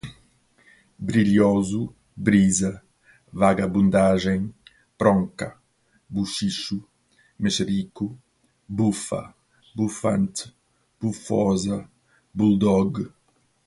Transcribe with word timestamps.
brilhoso, 0.97 1.95
brisa, 2.15 2.81
vagabundagem, 3.31 4.51
bronca, 4.97 5.55
buchicho, 6.09 6.83
mexerico, 7.37 8.17
bufa, 8.67 9.31
bufante, 9.75 10.51
bufósa, 10.99 11.87
buldogue 12.33 13.11